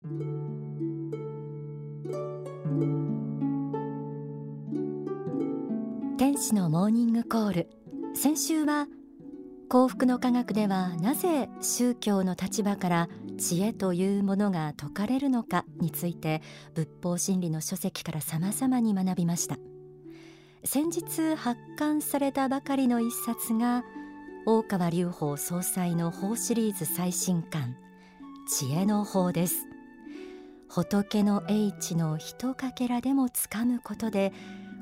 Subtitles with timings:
[0.00, 0.12] 天
[6.38, 7.68] 使のモーニングコール。
[8.14, 8.86] 先週は
[9.68, 13.08] 幸福の科学ではなぜ宗教の立場から
[13.38, 16.42] 知恵というものが説かれるのかについて
[16.74, 19.56] 仏法真理の書籍から様々に学びました。
[20.62, 23.82] 先日発刊されたばかりの一冊が
[24.46, 27.74] 大川隆法総裁の法シリーズ最新刊。
[28.48, 29.67] 知恵の法です。
[30.68, 34.32] 仏の英知のひとかけらでもつかむことで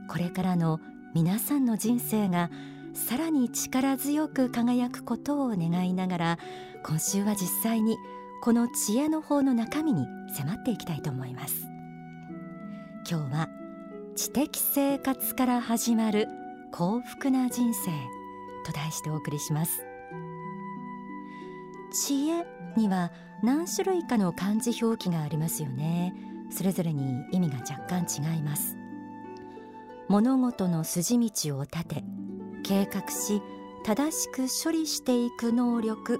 [0.08, 0.80] これからの
[1.14, 2.50] 皆さんの人生が
[2.92, 6.38] さらに力強く輝くことを願いながら
[6.84, 7.96] 今週は実際に
[8.42, 11.66] この知恵の法の中身に迫っていきたいと思います。
[13.08, 13.48] 今日は
[14.16, 16.26] 知的生活から始まる
[16.72, 17.90] 幸福な人生
[18.64, 19.84] と題してお送りします。
[21.92, 22.44] 知恵
[22.76, 23.10] には
[23.46, 26.12] 何種類かの漢字表記がありますよね。
[26.50, 28.76] それぞれに意味が若干違います。
[30.08, 32.04] 物事の筋道を立て
[32.64, 33.40] 計画し
[33.84, 36.18] 正しく処理していく能力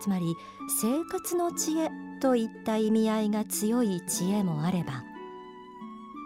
[0.00, 0.34] つまり
[0.80, 5.04] 生活の知恵といった意味合いが強い知恵もあれば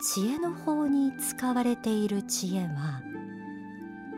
[0.03, 3.03] 知恵の方に使われている知恵は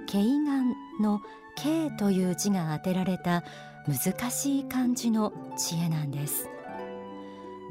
[0.06, 1.20] 慶願の
[1.56, 3.44] 慶という字が当てられた
[3.86, 6.48] 難しい漢字の知恵なんです。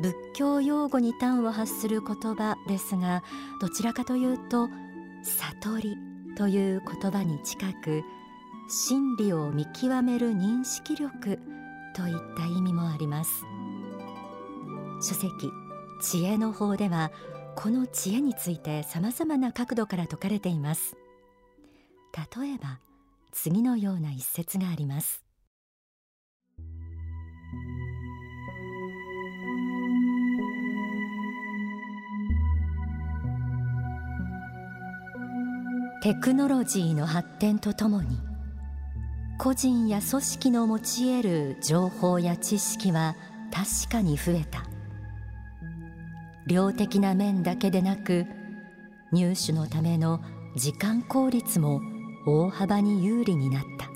[0.02, 3.23] 仏教用語に端を発する言葉ですが
[3.59, 4.67] どちらかというと
[5.23, 5.98] 悟り
[6.36, 8.04] という言葉に近く
[8.67, 11.38] 真理を見極める認識力
[11.94, 13.45] といった意味もあります。
[15.02, 15.30] 書籍
[16.02, 17.12] 知恵の方では
[17.56, 20.95] この知恵について様々な角度から説かれています。
[22.39, 22.80] 例えば
[23.32, 25.23] 次のような一節があります。
[36.02, 38.17] テクノロジーの発展とともに
[39.38, 43.16] 個人や組織の持ち得る情報や知識は
[43.54, 44.64] 確かに増えた。
[46.48, 48.26] 量的な面だけでなく
[49.11, 50.22] 入手のための
[50.56, 51.82] 時間効率も
[52.26, 53.88] 大幅に有利になった。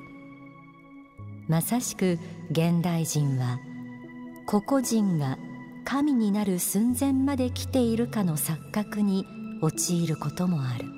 [1.48, 2.20] まさしく
[2.52, 3.58] 現代人は
[4.46, 5.40] 個々人が
[5.86, 9.26] 神になる寸前まで来ているかの錯覚に
[9.64, 10.95] 陥ることもある。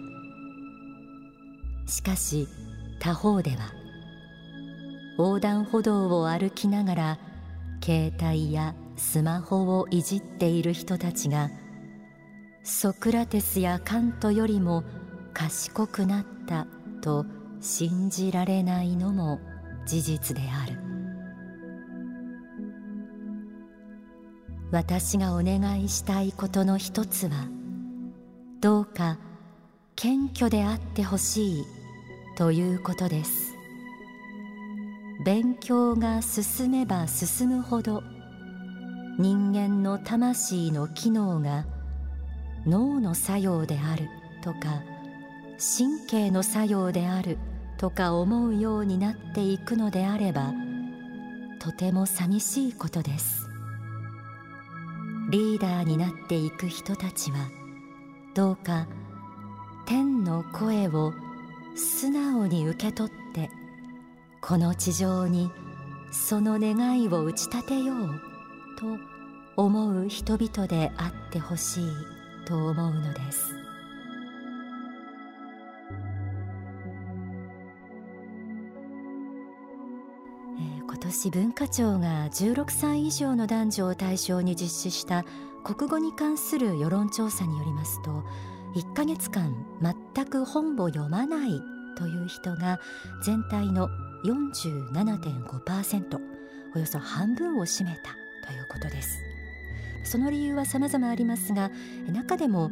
[1.88, 2.48] しかし
[3.00, 3.74] 他方では
[5.18, 7.20] 横断歩道を歩きながら
[7.84, 11.50] 携帯やスマホをいじっている人たちが
[12.64, 14.84] ソクラテスやカントよりも
[15.34, 16.68] 賢くなった
[17.02, 17.26] と
[17.62, 19.40] 信じられないのも
[19.86, 20.88] 事実である。
[24.72, 27.48] 私がお願いしたいことの一つは
[28.60, 29.18] どうか
[29.96, 31.66] 謙虚であってほしい
[32.38, 33.58] ということです。
[35.26, 38.04] 勉強が進めば進むほど
[39.18, 41.66] 人間の魂の機能が
[42.68, 44.08] 脳の作用である
[44.44, 44.84] とか
[45.58, 47.40] 神経の作用である
[47.80, 50.54] とか思うようになっていくのであれば
[51.60, 53.50] とても寂しいことです。
[55.32, 57.50] リーダーになっていく人たちは
[58.36, 58.88] どうか
[59.88, 61.14] 天の声を
[61.78, 63.52] 素直に受け取って
[64.42, 65.52] この地上に
[66.12, 68.20] その願いを打ち立てよう
[68.80, 68.98] と
[69.56, 71.84] 思う人々であってほしい
[72.46, 73.54] と思うのです。
[80.58, 85.26] 今年文化庁が16歳以上の男女を対象に実施した
[85.64, 88.24] 国語に関する世論調査によりますと
[88.78, 91.64] 1ヶ月間全く本を読まない
[91.98, 92.80] という人が
[93.24, 93.90] 全体の
[94.24, 96.20] 47.5%
[96.76, 98.16] およそ半分を占めた
[98.48, 99.18] ということです。
[100.04, 101.72] その理由は様々ありますが
[102.14, 102.70] 中でも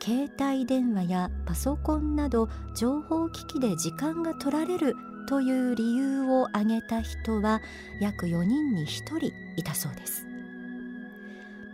[0.00, 4.94] 携帯電話やパソコンなど情報機器で時間が取られる
[5.28, 7.60] という理由を挙げた人は
[8.00, 10.24] 約4人に1人いたそうです。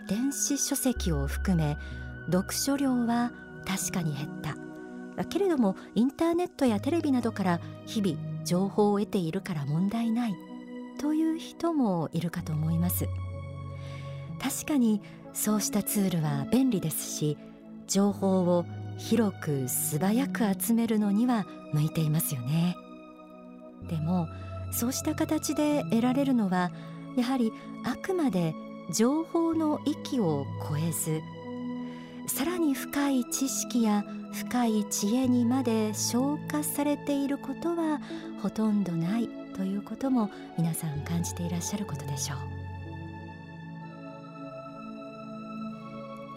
[0.08, 1.76] 電子書籍を含め
[2.30, 3.30] 読書量は
[3.66, 5.24] 確かに減った。
[5.26, 10.34] けれどもインターネットやテレビなどから日々情報を得ているから問題ない。
[10.98, 13.06] という人もいるかと思います。
[14.40, 15.00] 確かに
[15.32, 17.38] そうしたツールは便利ですし
[17.86, 18.64] 情報を
[18.96, 22.76] 広く素早く集めるのには向いていますよね。
[23.88, 24.28] でも
[24.70, 26.70] そうした形で得られるのは
[27.16, 27.52] やはり
[27.84, 28.54] あくまで
[28.92, 31.20] 情報の域を超えず
[32.26, 38.00] さらに深い知識や深い知恵にまで消化されていることは
[38.42, 42.38] ほとんどないということも皆さん感じていらっしゃることでしょう。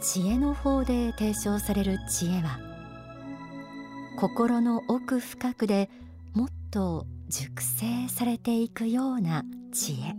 [0.03, 2.59] 知恵の方で提唱される知恵は
[4.19, 5.89] 心の奥深くで
[6.33, 9.43] もっと熟成されていくような
[9.73, 10.15] 知恵。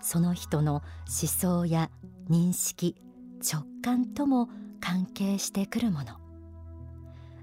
[0.00, 1.90] その人の思想や
[2.30, 2.96] 認識
[3.40, 4.48] 直感とも
[4.80, 6.06] 関係してくるもの。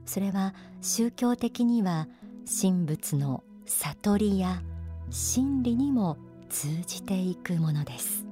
[0.06, 2.08] それは宗教的には
[2.46, 4.62] 神仏の悟りや
[5.10, 6.18] 真理にも
[6.50, 8.26] 通じていくものです。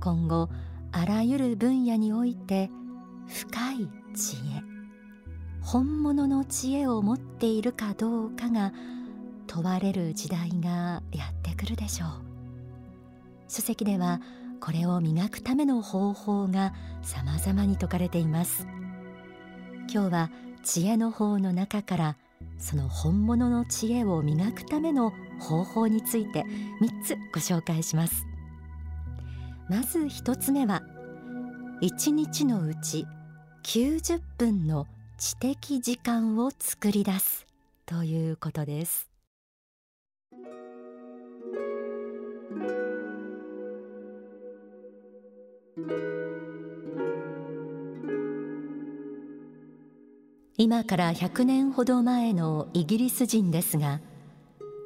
[0.00, 0.48] 今後
[0.92, 2.70] あらゆる分野において
[3.26, 4.62] 深い知恵
[5.60, 8.72] 本物の知恵を持っているかどうかが
[9.48, 12.08] 問われる時代がやってくるでしょう。
[13.48, 14.20] 書籍では
[14.60, 18.66] これを磨くための方法が様々に説かれています。
[19.92, 20.30] 今日は
[20.62, 22.16] 知恵の方の中から
[22.58, 26.44] その本物の知恵を磨くための方法について
[26.80, 28.26] 3つご紹介します。
[29.68, 30.82] まず1つ目は
[31.82, 33.06] 1日のうち
[33.64, 34.86] 90分の
[35.18, 37.46] 知的時間を作り出す
[37.84, 39.08] ということです。
[50.56, 54.00] 今から100年ほど前のイギリス人ですが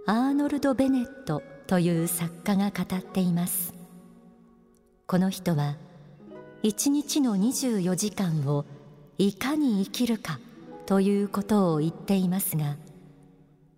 [0.06, 3.72] アーノルド・ベネットという作家が語っています。
[5.06, 5.76] この人は
[6.64, 8.64] 一日の24時間を
[9.16, 10.40] いかに生きるか
[10.86, 12.76] ということを言っていますが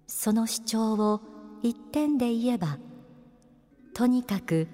[0.06, 1.20] その主張を
[1.62, 2.78] 一点で言えば
[3.92, 4.66] とにかく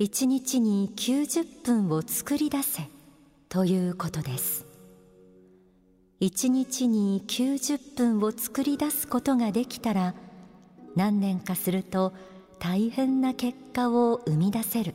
[0.00, 2.82] 一日に90分を作り出せ
[3.48, 4.66] ということです。
[6.18, 10.14] 一日に90分を作り出すことができたら
[10.96, 12.12] 何年かすると
[12.58, 14.94] 大変な結果を生み出せる。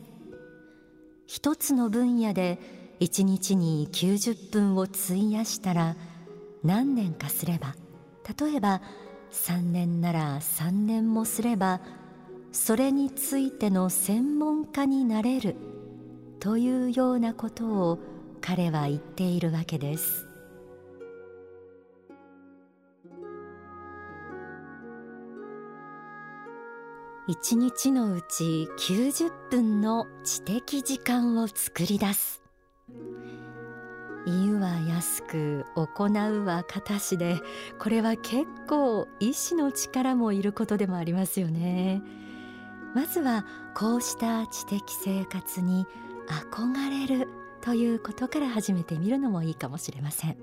[1.26, 2.58] 一つの分野で
[2.98, 5.96] 一日に90分を費やしたら
[6.62, 7.74] 何年かすれば
[8.38, 8.82] 例えば
[9.32, 11.80] 3年なら3年もすれば
[12.52, 15.56] それについての専門家になれる
[16.38, 17.98] というようなことを
[18.40, 20.26] 彼は言っているわけです。
[27.28, 32.42] 一日のうち90分の知的時間を作り出す。
[34.26, 37.38] 言うは安く行うは形で
[37.78, 42.02] これは結構意志の力もいることでもありますよね。
[42.94, 43.44] まずは
[43.74, 45.86] こうした知的生活に
[46.28, 47.28] 憧れる
[47.60, 50.36] ということから始めてみるのもいいかもしれません。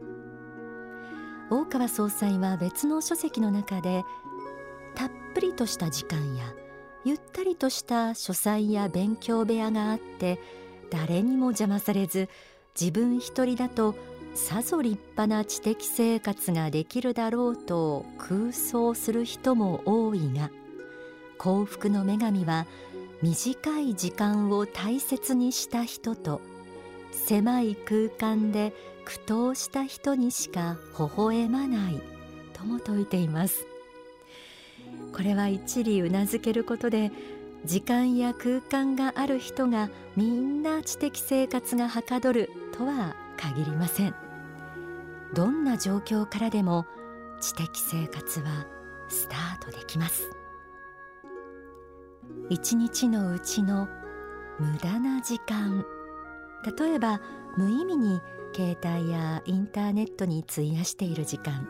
[1.49, 4.03] 大川総裁は別の書籍の中で
[4.95, 6.53] たっぷりとした時間や
[7.05, 10.41] ゆったりとした書斎や勉強部屋があって
[10.89, 12.27] 誰にも邪魔されず
[12.79, 13.95] 自分一人だと
[14.33, 20.51] さぞ立派な知的生活ができるだろうと空想する人も多いが
[21.37, 22.65] 幸福の女神は
[23.21, 26.41] 短い時間を大切にした人と
[27.11, 28.73] 狭い空間で
[29.05, 32.01] 苦闘した人にしか微笑まない
[32.53, 33.65] とも説いています。
[35.13, 37.11] これは一理うなずけることで
[37.65, 44.15] 時間や空間がある人がみんな知的生活がはかどるとは限りません。
[45.33, 46.85] どんな状況からでも
[47.41, 48.65] 知的生活は
[49.09, 50.36] スタートできます。
[52.49, 53.87] 一日のうちの
[54.59, 55.85] 無駄な時間。
[56.77, 57.21] 例えば
[57.57, 58.21] 無意味に
[58.55, 61.67] 携帯やインターネットに費やしている時間。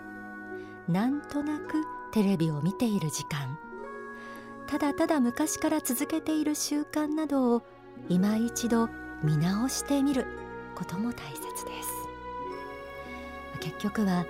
[0.87, 3.57] なんとなくテレビを見ている時間。
[4.67, 7.63] ただただ昔から続けている習慣などを
[8.09, 8.89] 今一度
[9.23, 10.25] 見直してみる。
[10.77, 11.49] ことも大切で
[11.81, 11.89] す。
[13.59, 14.27] 結局は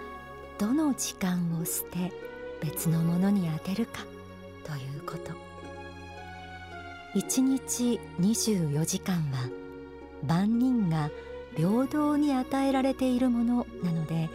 [0.58, 2.14] どの時間を捨て
[2.62, 4.06] 別のものに充てるか
[4.64, 5.34] ということ。
[7.18, 9.50] 1日24時間は
[10.24, 11.10] 万人が
[11.56, 14.30] 平等に与えられているものなので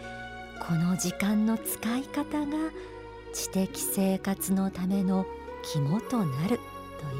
[0.67, 2.71] この時間の使い方が
[3.31, 5.25] 知的生活のための
[5.61, 6.63] 肝となると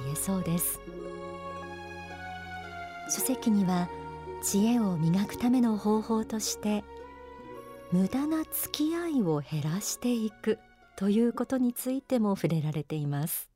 [0.04, 0.82] 言えそうです。
[3.10, 3.88] 書籍には
[4.42, 6.84] 知恵を磨くための方法として
[7.94, 10.60] 無駄な付き合いを減らしていく
[10.98, 13.53] ということについても触れられています。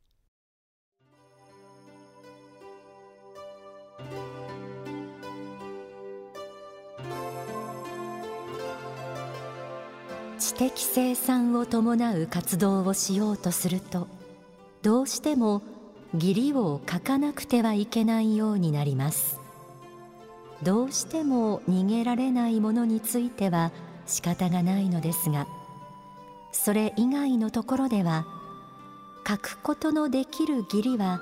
[10.47, 14.07] 知的生産を伴う活動をしようとすると
[14.81, 15.61] どうしても
[16.13, 19.41] 義理を書かなくてはいけないようになります。
[20.63, 23.71] どうしても逃げられないものについては
[24.05, 25.47] 仕方がないのですが
[26.51, 28.25] それ以外のところでは
[29.27, 31.21] 書くことのできる義理は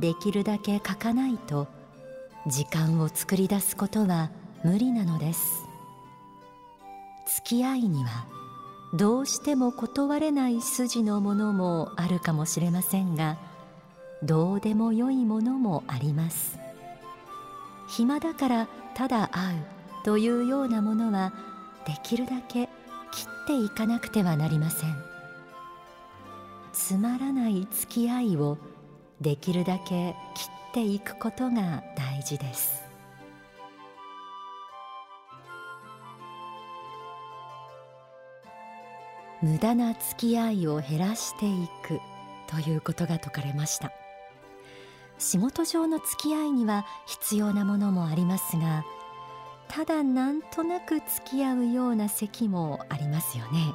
[0.00, 1.66] できるだけ書かないと
[2.46, 4.30] 時間を作り出すことは
[4.64, 5.62] 無理なのです。
[7.26, 8.33] 付き合いには
[8.94, 13.36] どうしても断れない筋のものもあるかもしれませんが
[14.22, 16.58] どうでもよいものもあります。
[17.88, 19.58] 暇だからただ会う
[20.04, 21.32] というようなものは
[21.86, 22.68] できるだけ
[23.10, 24.94] 切っていかなくてはなりません。
[26.72, 28.58] つまらない付き合いを
[29.20, 32.83] できるだけ切っていくことが大事です。
[39.44, 42.00] 無駄な付き合いを減らしていく
[42.46, 43.92] ということが説かれました。
[45.18, 48.84] 仕事上の付き合いには必要なものもありますが
[49.68, 53.74] ただなんとなく付き合うような席もありますよね。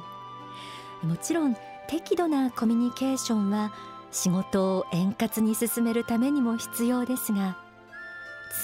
[1.04, 3.72] もちろん適度なコミュニケーションは
[4.10, 7.56] 仕事を円滑に進めるためにも必要ですが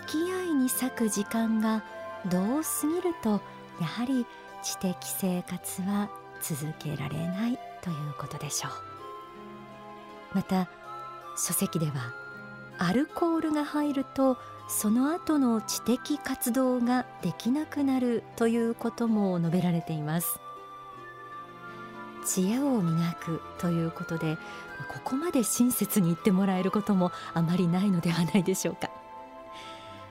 [0.07, 1.85] 付き合いに割く時間が
[2.27, 3.41] どう過ぎると
[3.81, 4.27] やはり
[4.63, 6.11] 知的生活は
[6.43, 8.73] 続けられないということでしょう。
[10.35, 10.69] また
[11.37, 12.13] 書籍では
[12.79, 14.37] アルコールが入ると
[14.69, 20.41] その後の知的活動ができなくなるということも述べられています。
[22.27, 24.37] 知恵を磨くということで
[24.93, 28.91] ここまで親切に言ってもらえることもあまりないのではないでしょうか。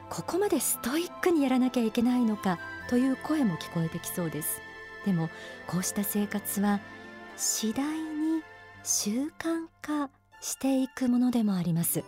[0.10, 2.58] ここまでストイックにやらなきゃいけないのか
[2.90, 4.62] という声も聞こえてきそうです。
[5.06, 5.30] でも
[5.68, 6.80] こうした生活は
[7.38, 8.42] 次第に
[8.84, 10.10] 習慣化
[10.42, 12.04] していくものでもあります。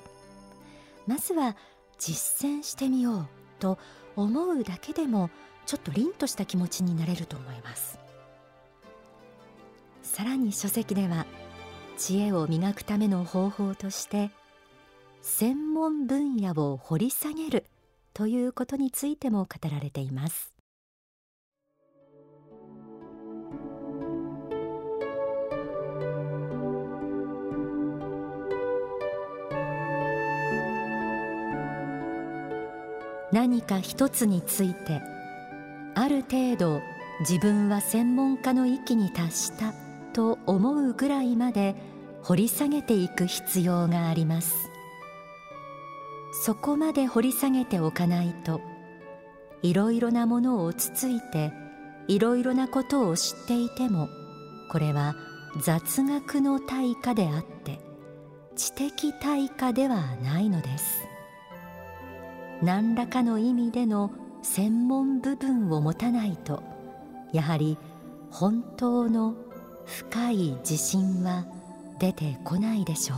[1.06, 1.56] まずは
[1.98, 3.28] 実践してみよう
[3.60, 3.78] と
[4.16, 5.30] 思うだけでも
[5.66, 8.00] ちょっと凛とした気持ちになれると思います。
[10.02, 11.26] さらに書籍では
[11.98, 14.32] 知恵を磨くための方法として
[15.22, 17.66] 専門分野を掘り下げる
[18.14, 20.57] ということについても語られています。
[33.38, 35.00] 何か一つについて
[35.94, 36.82] ある程度
[37.20, 39.76] 自分は専門家の域に達した
[40.12, 41.76] と思うぐらいまで
[42.24, 44.72] 掘り下げていく必要があります。
[46.44, 48.60] そこまで掘り下げておかないと
[49.62, 51.54] いろいろなものをつついて
[52.08, 54.10] いろいろなことを知っていても
[54.72, 55.16] これは
[55.62, 57.80] 雑学の対価であって
[58.56, 61.07] 知的対価ではないのです。
[62.62, 64.12] 何らかの意味での
[64.42, 66.64] 専門部分を持たないと
[67.34, 67.78] やはり
[68.32, 69.36] 本当の
[69.86, 71.46] 深い自信は
[72.00, 73.18] 出てこないでしょう。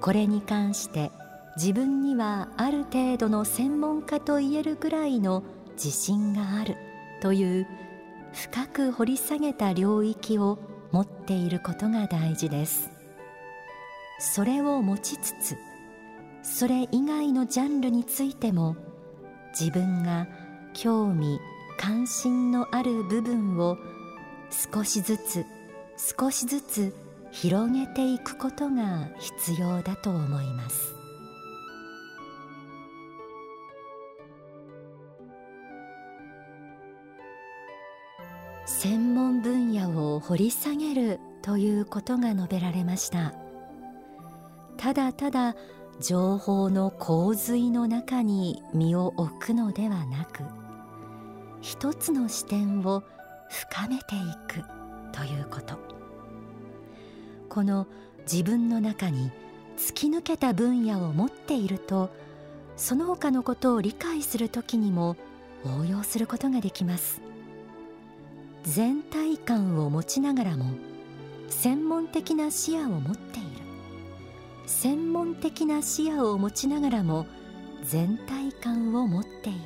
[0.00, 1.10] これに関して
[1.56, 5.42] 自分にはある程度の専門家と言えるぐらいの
[5.72, 6.76] 自信がある
[7.20, 7.66] という
[8.32, 10.58] 深く掘り下げた領域を
[10.92, 12.90] 持っていることが大事です。
[14.18, 15.56] それを持ちつつ
[16.48, 18.76] それ以外のジャンルについても
[19.58, 20.28] 自分が
[20.74, 21.40] 興味
[21.76, 23.76] 関心のある部分を
[24.72, 25.44] 少しずつ
[25.98, 26.94] 少しずつ
[27.32, 30.94] 広げていくことが必要だと思います。
[38.66, 43.34] 専門分野を掘り下げるということが述べられました。
[44.76, 45.56] ただただ
[46.00, 50.42] 情報の洪水の中に身を置くのではなく
[51.60, 53.02] 一つの視点を
[53.48, 54.62] 深めていく
[55.12, 55.78] ということ。
[57.48, 57.86] この
[58.30, 59.30] 自分の中に
[59.78, 62.10] 突き抜けた分野を持っていると
[62.76, 65.16] その他のことを理解する時にも
[65.64, 67.22] 応用することができます。
[68.64, 70.66] 全体感を持ちながらも
[71.48, 73.55] 専門的な視野を持っている。
[74.66, 77.26] 専門的な視野を持ちながらも
[77.82, 79.58] 全体感を持っている。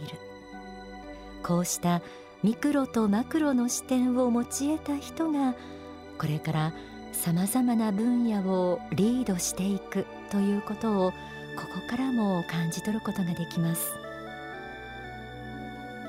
[1.42, 2.02] こうした
[2.42, 5.54] ミクロとマクロの視点を持ち得た人が
[6.19, 6.75] これから
[7.12, 11.16] さまざまな分野をリードしていくということをこ
[11.75, 13.92] こからも感じ取ることができます。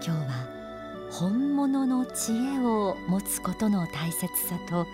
[0.06, 0.48] 今日は
[1.12, 4.88] 本物の知恵を持つことの大切さと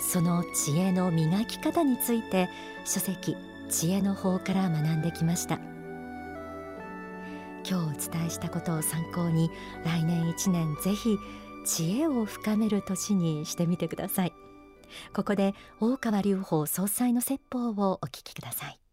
[0.00, 2.48] その知恵の磨き方について
[2.84, 3.36] 書籍
[3.68, 5.58] 知恵の法から学んできました。
[7.66, 9.50] 今日お伝えしたことを参考に
[9.84, 11.16] 来年1年ぜひ
[11.64, 14.32] 知恵を深める年にしてみてください。
[15.14, 18.83] ここで大川隆法総裁の説法をお聞きください。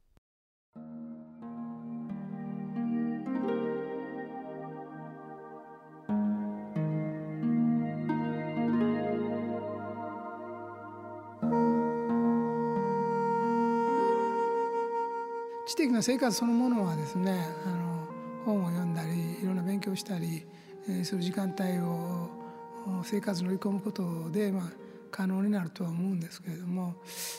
[15.72, 18.08] 知的な生活そのものはですねあの
[18.46, 20.46] 本を読んだりいろんな勉強したり、
[20.90, 22.30] え、する時間帯を
[23.04, 24.64] 生活に乗り込むことで、まあ、
[25.12, 26.96] 可能になるとは思うんですけれども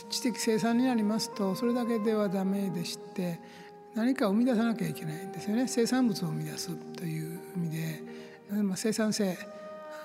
[0.08, 3.38] 知的生産になりますとそれだけではダメでして
[3.94, 5.68] 何か生み出さなきゃいけないんですよね。
[5.68, 8.02] 生産物を生み出すという意味で、
[8.62, 9.36] まあ、生産性、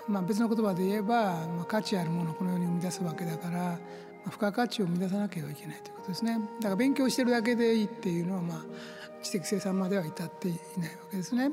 [0.09, 3.79] まあ、別の言葉で言えば、まあ、価値あるものをこのように生み出すわけだから、
[4.29, 8.61] 付加価値を生み出さなければいけないということですねだから勉強してるだけでいいっていうのは、まあ、
[9.21, 11.51] 知的生産までは至っていないわけですね。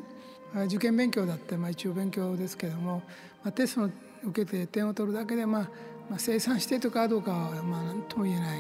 [0.67, 3.03] 受験勉強だって、まあ、一応勉強ですけども、
[3.43, 3.91] まあ、テストを
[4.29, 5.69] 受けて点を取るだけで、まあ、
[6.09, 8.57] まあ、生産してとかどうかはまあ何とも言えな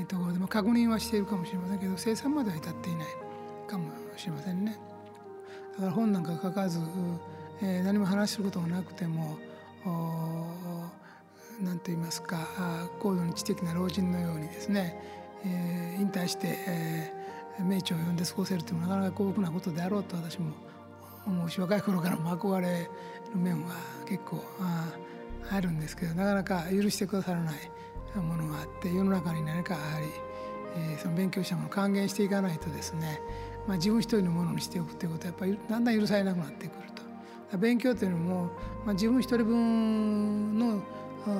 [0.00, 3.06] いところで、まあ、確認はしているかもしれませんけど生産までは至っていない
[3.68, 4.78] かもしれませんね。
[5.74, 6.80] だから本なんか書かず、
[7.60, 9.36] えー、何も話することがなくても
[11.60, 12.38] 何と言いますか
[13.00, 15.00] 高度に知的な老人のようにですね、
[15.44, 20.52] えー、引退して、えー、名著を読んで過ごせるというのはなかなか幸福なことであろうと私も
[21.26, 22.90] 思うし若い頃からも憧れる
[23.34, 23.74] 面は
[24.06, 24.92] 結構あ
[25.50, 27.54] あるんですけどなかなか許してくださらない
[28.18, 30.06] ものがあって世の中に何かやはり、
[30.76, 33.20] えー、その勉強したものを還元していかないとですね、
[33.66, 36.90] まあ、自分一人のものにしておくということはやっぱりだんだん許されなくなってくる
[37.50, 37.58] と。
[37.58, 38.50] 勉強というのも、
[38.84, 40.82] まあ、自分一人分の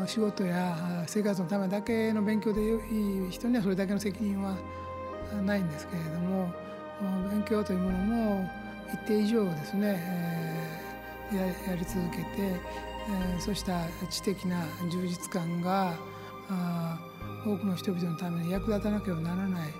[0.06, 4.56] 仕事や生活のためだけの勉強でいい人にはそれだけの責任は
[5.44, 6.52] ないんですけれども
[7.30, 8.50] 勉強というものも
[8.92, 10.00] 一定以上ですね、
[11.32, 12.60] やり続けて、
[13.40, 15.94] そうした知的な充実感が
[17.44, 19.72] 多くの人々のために役立たなければならない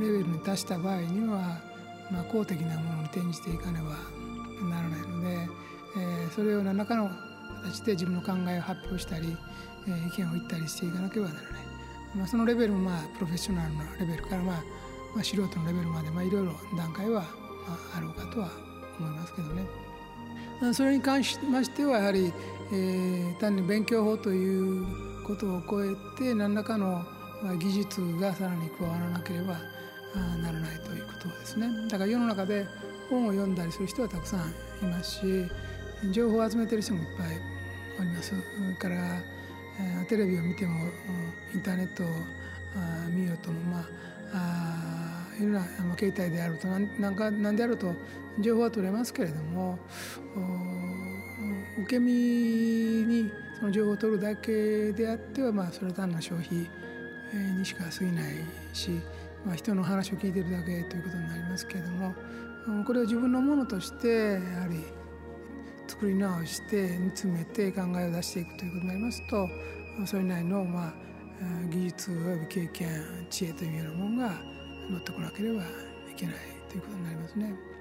[0.00, 1.60] レベルに達した場合には、
[2.10, 3.90] まあ、公的なものに転じていかねば
[4.68, 5.48] ならないので、
[5.96, 7.10] えー、それを何らかの
[7.62, 9.36] 形で自分の考えを発表したり、
[9.86, 11.52] 意見を言ったりしていかなければならない、
[12.14, 14.62] まあ、そのレベルもまあプロフェッショナルなレベルから、まあ、
[15.14, 17.26] まあ素人のレベルまで、いろいろ段階は、ま
[17.94, 18.50] あ、あろうかとは
[18.98, 19.64] 思いますけどね。
[20.72, 22.32] それに関しましてはやはり
[22.70, 27.02] えー、単に勉強法ということを超えて何らかの
[27.58, 29.58] 技術がさらに加わらなければ
[30.42, 32.66] ならないということですねだから世の中で
[33.08, 34.50] 本を読んだりする人はたくさん
[34.82, 35.46] いますし
[36.10, 37.26] 情報を集めてる人もいっぱい
[38.00, 38.32] おります。
[38.78, 39.20] から、
[40.08, 40.88] テレビを見ても
[41.54, 42.06] インターネットを
[43.10, 43.84] 見ようともまあ
[44.32, 45.64] あいろんな
[45.98, 47.94] 携帯であると何か何であると
[48.40, 49.78] 情報は取れますけれども
[51.82, 56.68] 受け身にその情報を取るだけであっては、まあ、それは単な消費
[57.58, 58.34] にしか過ぎない
[58.72, 58.90] し、
[59.44, 62.14] まあ、人の話を聞いてるだけということになりますけれども
[62.84, 64.84] これを自分のものとしてやはり
[65.88, 69.48] 作り直して煮詰めて考えを出していくということになりますと
[70.06, 70.92] それなりの、まあ、
[71.70, 74.34] 技術および経験知恵というようなものが
[74.90, 75.64] 乗ってこなければい
[76.16, 76.34] けない
[76.68, 77.78] ということになりますね。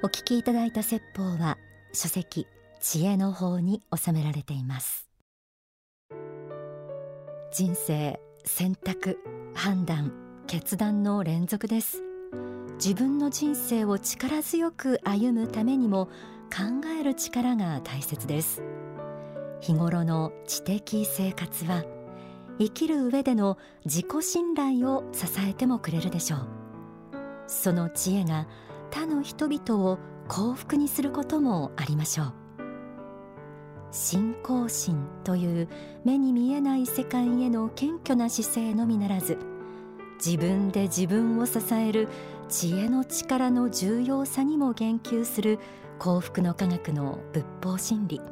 [0.00, 1.58] お聞きいただいた説法は
[1.92, 2.46] 書籍
[2.80, 5.08] 知恵の方に収められています
[7.52, 9.18] 人生選択
[9.54, 10.12] 判断
[10.46, 12.07] 決断の連続です
[12.78, 16.06] 自分の人生を力強く歩むためにも
[16.44, 18.62] 考える力が大切です。
[19.60, 21.84] 日頃の知的生活は
[22.60, 26.48] 生きる上での自己信頼を支えてもくれるでしょう。
[27.48, 28.46] その知恵が
[28.92, 32.32] 他の人々を幸福にすることもありましょう。
[33.90, 35.68] 信仰心という
[36.04, 39.38] 目に見えない世界への謙虚な姿勢のみならず
[40.24, 42.08] 自分で自分を支える
[42.48, 45.58] 知恵の力の重要さにも言及する
[45.98, 48.22] 幸福の科学の仏法真理。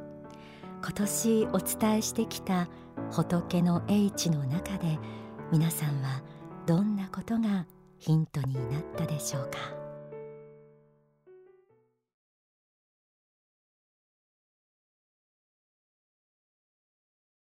[0.83, 2.69] 今年お伝えしてきた
[3.11, 4.99] 仏の英知の中で
[5.53, 6.23] 皆さんは
[6.65, 7.67] どんなことが
[7.99, 9.86] ヒントになったでしょうか？